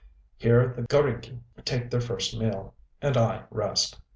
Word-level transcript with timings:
Here 0.35 0.73
the 0.75 0.81
g┼Źriki 0.81 1.41
take 1.63 1.91
their 1.91 2.01
first 2.01 2.35
meal; 2.35 2.73
and 3.03 3.15
I 3.15 3.43
rest. 3.51 3.99